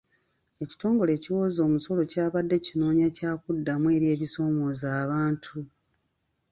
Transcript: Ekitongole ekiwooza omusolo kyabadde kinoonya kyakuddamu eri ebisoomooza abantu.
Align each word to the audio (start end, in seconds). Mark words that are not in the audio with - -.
Ekitongole 0.63 1.11
ekiwooza 1.17 1.59
omusolo 1.67 2.01
kyabadde 2.11 2.57
kinoonya 2.65 3.07
kyakuddamu 3.17 3.85
eri 3.95 4.05
ebisoomooza 4.13 4.87
abantu. 5.03 5.55